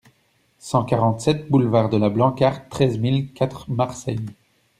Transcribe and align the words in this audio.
cent 0.57 0.83
quarante-sept 0.83 1.47
boulevard 1.51 1.87
de 1.91 1.97
la 1.97 2.09
Blancarde, 2.09 2.67
treize 2.71 2.97
mille 2.97 3.31
quatre 3.33 3.69
Marseille 3.69 4.25